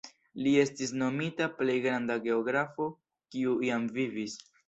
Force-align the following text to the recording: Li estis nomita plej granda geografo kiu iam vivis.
Li 0.45 0.53
estis 0.61 0.93
nomita 1.01 1.49
plej 1.59 1.75
granda 1.83 2.17
geografo 2.25 2.89
kiu 3.35 3.55
iam 3.69 3.89
vivis. 3.99 4.41